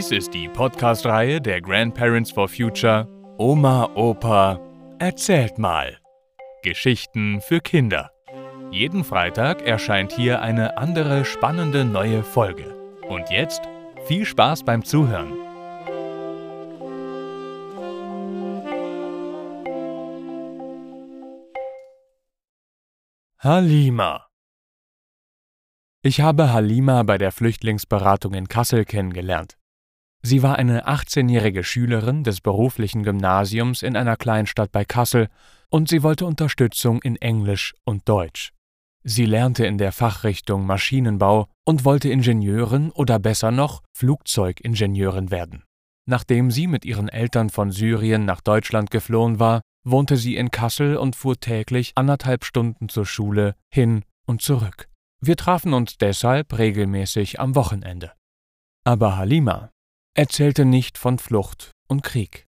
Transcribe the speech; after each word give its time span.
Dies 0.00 0.12
ist 0.12 0.32
die 0.32 0.48
Podcast-Reihe 0.48 1.42
der 1.42 1.60
Grandparents 1.60 2.30
for 2.30 2.48
Future 2.48 3.06
Oma, 3.36 3.90
Opa, 3.94 4.58
erzählt 4.98 5.58
mal. 5.58 5.98
Geschichten 6.62 7.42
für 7.42 7.60
Kinder. 7.60 8.10
Jeden 8.70 9.04
Freitag 9.04 9.60
erscheint 9.60 10.12
hier 10.12 10.40
eine 10.40 10.78
andere 10.78 11.26
spannende 11.26 11.84
neue 11.84 12.22
Folge. 12.22 12.74
Und 13.10 13.28
jetzt 13.28 13.60
viel 14.06 14.24
Spaß 14.24 14.64
beim 14.64 14.86
Zuhören. 14.86 15.34
Halima 23.38 24.28
Ich 26.00 26.22
habe 26.22 26.54
Halima 26.54 27.02
bei 27.02 27.18
der 27.18 27.32
Flüchtlingsberatung 27.32 28.32
in 28.32 28.48
Kassel 28.48 28.86
kennengelernt. 28.86 29.59
Sie 30.22 30.42
war 30.42 30.56
eine 30.56 30.86
18-jährige 30.86 31.64
Schülerin 31.64 32.24
des 32.24 32.40
beruflichen 32.40 33.04
Gymnasiums 33.04 33.82
in 33.82 33.96
einer 33.96 34.16
Kleinstadt 34.16 34.70
bei 34.70 34.84
Kassel 34.84 35.28
und 35.70 35.88
sie 35.88 36.02
wollte 36.02 36.26
Unterstützung 36.26 37.00
in 37.02 37.16
Englisch 37.16 37.74
und 37.84 38.08
Deutsch. 38.08 38.52
Sie 39.02 39.24
lernte 39.24 39.64
in 39.64 39.78
der 39.78 39.92
Fachrichtung 39.92 40.66
Maschinenbau 40.66 41.48
und 41.64 41.86
wollte 41.86 42.10
Ingenieurin 42.10 42.90
oder 42.90 43.18
besser 43.18 43.50
noch 43.50 43.82
Flugzeugingenieurin 43.96 45.30
werden. 45.30 45.64
Nachdem 46.06 46.50
sie 46.50 46.66
mit 46.66 46.84
ihren 46.84 47.08
Eltern 47.08 47.48
von 47.48 47.70
Syrien 47.70 48.26
nach 48.26 48.42
Deutschland 48.42 48.90
geflohen 48.90 49.38
war, 49.38 49.62
wohnte 49.84 50.18
sie 50.18 50.36
in 50.36 50.50
Kassel 50.50 50.96
und 50.96 51.16
fuhr 51.16 51.40
täglich 51.40 51.92
anderthalb 51.94 52.44
Stunden 52.44 52.90
zur 52.90 53.06
Schule 53.06 53.54
hin 53.72 54.04
und 54.26 54.42
zurück. 54.42 54.88
Wir 55.22 55.36
trafen 55.36 55.72
uns 55.72 55.96
deshalb 55.96 56.58
regelmäßig 56.58 57.40
am 57.40 57.54
Wochenende. 57.54 58.12
Aber 58.84 59.16
Halima 59.16 59.70
erzählte 60.14 60.64
nicht 60.64 60.98
von 60.98 61.18
Flucht 61.18 61.70
und 61.88 62.02
Krieg. 62.02 62.46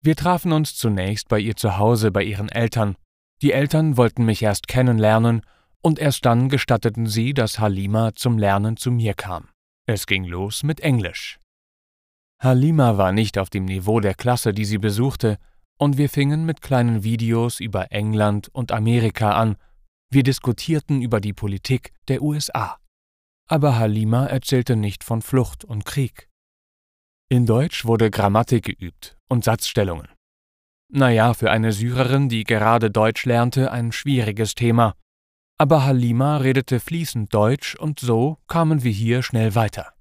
Wir 0.00 0.16
trafen 0.16 0.52
uns 0.52 0.76
zunächst 0.76 1.28
bei 1.28 1.40
ihr 1.40 1.56
zu 1.56 1.76
Hause 1.76 2.10
bei 2.10 2.22
ihren 2.22 2.48
Eltern. 2.48 2.96
Die 3.42 3.52
Eltern 3.52 3.96
wollten 3.96 4.24
mich 4.24 4.42
erst 4.42 4.68
kennenlernen 4.68 5.42
und 5.82 5.98
erst 5.98 6.24
dann 6.24 6.48
gestatteten 6.48 7.06
sie, 7.06 7.34
dass 7.34 7.58
Halima 7.58 8.14
zum 8.14 8.38
Lernen 8.38 8.76
zu 8.76 8.90
mir 8.90 9.14
kam. 9.14 9.48
Es 9.86 10.06
ging 10.06 10.24
los 10.24 10.62
mit 10.62 10.80
Englisch. 10.80 11.38
Halima 12.40 12.98
war 12.98 13.12
nicht 13.12 13.38
auf 13.38 13.50
dem 13.50 13.64
Niveau 13.64 14.00
der 14.00 14.14
Klasse, 14.14 14.52
die 14.52 14.64
sie 14.64 14.78
besuchte, 14.78 15.38
und 15.76 15.96
wir 15.96 16.08
fingen 16.08 16.44
mit 16.44 16.60
kleinen 16.60 17.04
Videos 17.04 17.60
über 17.60 17.90
England 17.92 18.48
und 18.48 18.72
Amerika 18.72 19.32
an. 19.32 19.56
Wir 20.10 20.22
diskutierten 20.22 21.02
über 21.02 21.20
die 21.20 21.32
Politik 21.32 21.92
der 22.08 22.22
USA. 22.22 22.78
Aber 23.48 23.78
Halima 23.78 24.26
erzählte 24.26 24.76
nicht 24.76 25.04
von 25.04 25.22
Flucht 25.22 25.64
und 25.64 25.84
Krieg. 25.84 26.27
In 27.30 27.44
Deutsch 27.44 27.84
wurde 27.84 28.10
Grammatik 28.10 28.64
geübt 28.64 29.18
und 29.28 29.44
Satzstellungen. 29.44 30.08
Naja, 30.90 31.34
für 31.34 31.50
eine 31.50 31.72
Syrerin, 31.72 32.30
die 32.30 32.44
gerade 32.44 32.90
Deutsch 32.90 33.26
lernte, 33.26 33.70
ein 33.70 33.92
schwieriges 33.92 34.54
Thema. 34.54 34.94
Aber 35.58 35.84
Halima 35.84 36.38
redete 36.38 36.80
fließend 36.80 37.34
Deutsch 37.34 37.74
und 37.74 38.00
so 38.00 38.38
kamen 38.46 38.82
wir 38.82 38.92
hier 38.92 39.22
schnell 39.22 39.54
weiter. 39.54 39.92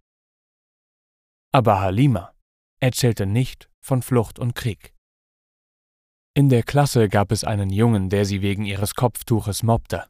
Aber 1.51 1.81
Halima 1.81 2.33
erzählte 2.79 3.25
nicht 3.25 3.69
von 3.81 4.01
Flucht 4.01 4.39
und 4.39 4.55
Krieg. 4.55 4.93
In 6.33 6.47
der 6.47 6.63
Klasse 6.63 7.09
gab 7.09 7.33
es 7.33 7.43
einen 7.43 7.71
Jungen, 7.71 8.09
der 8.09 8.23
sie 8.23 8.41
wegen 8.41 8.63
ihres 8.63 8.95
Kopftuches 8.95 9.63
mobbte. 9.63 10.05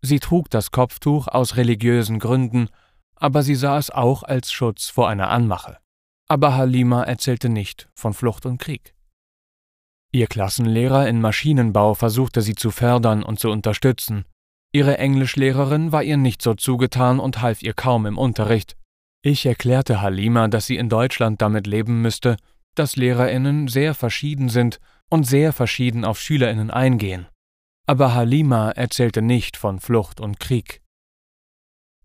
Sie 0.00 0.20
trug 0.20 0.48
das 0.48 0.70
Kopftuch 0.70 1.28
aus 1.28 1.56
religiösen 1.56 2.18
Gründen, 2.18 2.70
aber 3.14 3.42
sie 3.42 3.56
sah 3.56 3.76
es 3.76 3.90
auch 3.90 4.22
als 4.22 4.50
Schutz 4.50 4.88
vor 4.88 5.10
einer 5.10 5.28
Anmache. 5.28 5.78
Aber 6.28 6.56
Halima 6.56 7.04
erzählte 7.04 7.48
nicht 7.48 7.88
von 7.94 8.12
Flucht 8.12 8.46
und 8.46 8.58
Krieg. 8.58 8.94
Ihr 10.12 10.26
Klassenlehrer 10.26 11.08
in 11.08 11.20
Maschinenbau 11.20 11.94
versuchte 11.94 12.42
sie 12.42 12.54
zu 12.54 12.70
fördern 12.70 13.22
und 13.22 13.38
zu 13.38 13.50
unterstützen. 13.50 14.24
Ihre 14.72 14.98
Englischlehrerin 14.98 15.92
war 15.92 16.02
ihr 16.02 16.16
nicht 16.16 16.42
so 16.42 16.54
zugetan 16.54 17.20
und 17.20 17.42
half 17.42 17.62
ihr 17.62 17.74
kaum 17.74 18.06
im 18.06 18.18
Unterricht. 18.18 18.76
Ich 19.22 19.46
erklärte 19.46 20.02
Halima, 20.02 20.48
dass 20.48 20.66
sie 20.66 20.76
in 20.76 20.88
Deutschland 20.88 21.42
damit 21.42 21.66
leben 21.66 22.02
müsste, 22.02 22.36
dass 22.74 22.96
Lehrerinnen 22.96 23.68
sehr 23.68 23.94
verschieden 23.94 24.48
sind 24.48 24.80
und 25.08 25.24
sehr 25.24 25.52
verschieden 25.52 26.04
auf 26.04 26.20
Schülerinnen 26.20 26.70
eingehen. 26.70 27.26
Aber 27.86 28.14
Halima 28.14 28.70
erzählte 28.70 29.22
nicht 29.22 29.56
von 29.56 29.80
Flucht 29.80 30.20
und 30.20 30.40
Krieg. 30.40 30.82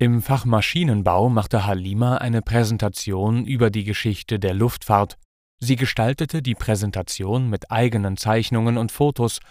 Im 0.02 0.24
Fach 0.24 0.46
Maschinenbau 0.46 1.30
machte 1.30 1.68
Halima 1.68 2.18
eine 2.18 2.42
Präsentation 2.42 3.46
über 3.46 3.70
die 3.70 3.84
Geschichte 3.84 4.40
der 4.40 4.56
Luftfahrt. 4.56 5.20
Sie 5.60 5.76
gestaltete 5.76 6.42
die 6.42 6.56
Präsentation 6.56 7.52
mit 7.52 7.70
eigenen 7.70 8.18
Zeichnungen 8.18 8.80
und 8.80 8.92
Fotos, 8.92 9.42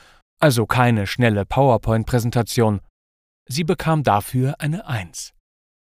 also 0.41 0.67
keine 0.67 1.07
schnelle 1.07 1.47
PowerPoint-Präsentation. 1.47 2.81
Sie 3.49 3.63
bekam 3.63 4.03
dafür 4.03 4.57
eine 4.59 4.89
Eins. 4.89 5.35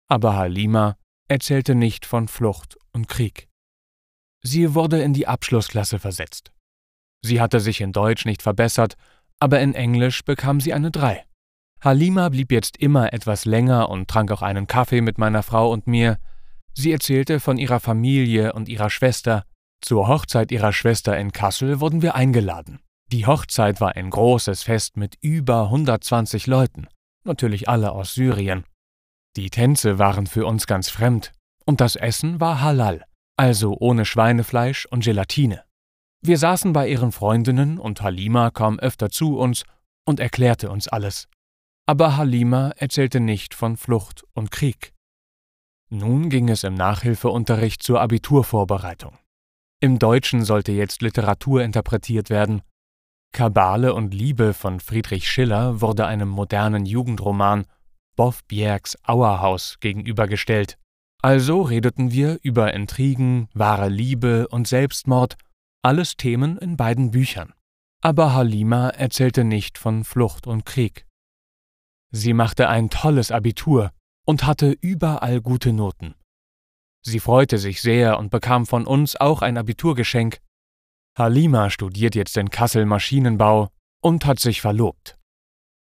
Aber 0.09 0.35
Halima 0.35 0.97
erzählte 1.29 1.73
nicht 1.73 2.05
von 2.05 2.27
Flucht 2.27 2.75
und 2.91 3.07
Krieg. 3.07 3.47
Sie 4.43 4.75
wurde 4.75 5.01
in 5.01 5.13
die 5.13 5.25
Abschlussklasse 5.25 5.99
versetzt. 5.99 6.51
Sie 7.21 7.39
hatte 7.39 7.61
sich 7.61 7.79
in 7.79 7.93
Deutsch 7.93 8.25
nicht 8.25 8.41
verbessert, 8.41 8.95
aber 9.39 9.61
in 9.61 9.73
Englisch 9.73 10.25
bekam 10.25 10.59
sie 10.59 10.73
eine 10.73 10.91
Drei. 10.91 11.28
Halima 11.81 12.27
blieb 12.27 12.51
jetzt 12.51 12.75
immer 12.77 13.13
etwas 13.13 13.45
länger 13.45 13.89
und 13.89 14.09
trank 14.09 14.31
auch 14.31 14.41
einen 14.41 14.67
Kaffee 14.67 14.99
mit 14.99 15.17
meiner 15.17 15.43
Frau 15.43 15.71
und 15.71 15.87
mir. 15.87 16.17
Sie 16.73 16.91
erzählte 16.91 17.39
von 17.39 17.57
ihrer 17.57 17.79
Familie 17.79 18.51
und 18.51 18.67
ihrer 18.67 18.89
Schwester. 18.89 19.45
Zur 19.81 20.09
Hochzeit 20.09 20.51
ihrer 20.51 20.73
Schwester 20.73 21.17
in 21.17 21.31
Kassel 21.31 21.79
wurden 21.79 22.01
wir 22.01 22.15
eingeladen. 22.15 22.81
Die 23.13 23.25
Hochzeit 23.25 23.79
war 23.79 23.95
ein 23.95 24.09
großes 24.09 24.63
Fest 24.63 24.97
mit 24.97 25.15
über 25.21 25.63
120 25.63 26.47
Leuten, 26.47 26.87
natürlich 27.23 27.69
alle 27.69 27.93
aus 27.93 28.13
Syrien. 28.13 28.65
Die 29.37 29.49
Tänze 29.49 29.97
waren 29.97 30.27
für 30.27 30.45
uns 30.45 30.67
ganz 30.67 30.89
fremd 30.89 31.31
und 31.65 31.79
das 31.79 31.95
Essen 31.95 32.41
war 32.41 32.59
halal, 32.59 33.05
also 33.37 33.77
ohne 33.79 34.03
Schweinefleisch 34.03 34.85
und 34.85 35.05
Gelatine. 35.05 35.63
Wir 36.21 36.37
saßen 36.37 36.73
bei 36.73 36.89
ihren 36.89 37.13
Freundinnen 37.13 37.79
und 37.79 38.01
Halima 38.01 38.51
kam 38.51 38.79
öfter 38.79 39.09
zu 39.09 39.39
uns 39.39 39.63
und 40.05 40.19
erklärte 40.19 40.69
uns 40.69 40.89
alles 40.89 41.29
aber 41.89 42.17
Halima 42.17 42.69
erzählte 42.77 43.19
nicht 43.19 43.55
von 43.55 43.75
Flucht 43.75 44.23
und 44.35 44.51
Krieg. 44.51 44.93
Nun 45.89 46.29
ging 46.29 46.47
es 46.47 46.63
im 46.63 46.75
Nachhilfeunterricht 46.75 47.81
zur 47.81 47.99
Abiturvorbereitung. 47.99 49.17
Im 49.79 49.97
Deutschen 49.97 50.43
sollte 50.43 50.71
jetzt 50.71 51.01
Literatur 51.01 51.63
interpretiert 51.63 52.29
werden. 52.29 52.61
Kabale 53.33 53.95
und 53.95 54.13
Liebe 54.13 54.53
von 54.53 54.79
Friedrich 54.79 55.27
Schiller 55.27 55.81
wurde 55.81 56.05
einem 56.05 56.29
modernen 56.29 56.85
Jugendroman 56.85 57.65
Boff 58.15 58.43
Bjergs 58.43 58.95
Auerhaus 59.03 59.77
gegenübergestellt. 59.79 60.77
Also 61.23 61.63
redeten 61.63 62.11
wir 62.11 62.37
über 62.43 62.71
Intrigen, 62.71 63.49
wahre 63.55 63.89
Liebe 63.89 64.47
und 64.49 64.67
Selbstmord, 64.67 65.37
alles 65.81 66.17
Themen 66.17 66.59
in 66.59 66.77
beiden 66.77 67.09
Büchern. 67.09 67.51
Aber 68.03 68.35
Halima 68.35 68.89
erzählte 68.89 69.43
nicht 69.43 69.79
von 69.79 70.03
Flucht 70.03 70.45
und 70.45 70.67
Krieg. 70.67 71.08
Sie 72.11 72.33
machte 72.33 72.69
ein 72.69 72.89
tolles 72.89 73.31
Abitur 73.31 73.91
und 74.25 74.45
hatte 74.45 74.75
überall 74.81 75.41
gute 75.41 75.73
Noten. 75.73 76.15
Sie 77.01 77.19
freute 77.19 77.57
sich 77.57 77.81
sehr 77.81 78.19
und 78.19 78.29
bekam 78.29 78.65
von 78.65 78.85
uns 78.85 79.15
auch 79.15 79.41
ein 79.41 79.57
Abiturgeschenk. 79.57 80.39
Halima 81.17 81.69
studiert 81.69 82.15
jetzt 82.15 82.37
in 82.37 82.49
Kassel 82.49 82.85
Maschinenbau 82.85 83.69
und 84.01 84.25
hat 84.25 84.39
sich 84.39 84.61
verlobt. 84.61 85.17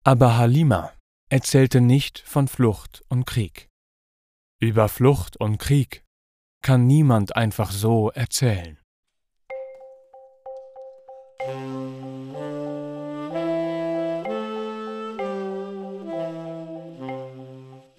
Aber 0.05 0.37
Halima 0.37 0.93
erzählte 1.28 1.81
nicht 1.81 2.20
von 2.20 2.49
Flucht 2.49 3.02
und 3.08 3.26
Krieg. 3.26 3.69
Über 4.61 4.88
Flucht 4.88 5.37
und 5.37 5.58
Krieg 5.58 6.05
kann 6.62 6.87
niemand 6.87 7.37
einfach 7.37 7.70
so 7.70 8.11
erzählen. 8.11 8.79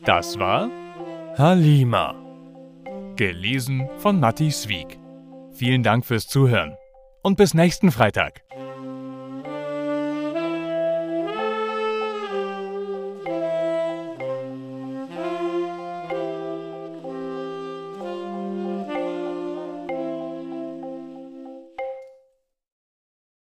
Das 0.08 0.40
war 0.40 0.70
Halima. 1.38 2.16
Gelesen 3.18 3.90
von 3.98 4.22
Matti 4.22 4.52
Swieg. 4.52 4.98
Vielen 5.52 5.84
Dank 5.84 6.06
fürs 6.06 6.28
Zuhören 6.28 6.78
und 7.24 7.36
bis 7.36 7.54
nächsten 7.54 7.92
Freitag. 7.92 8.42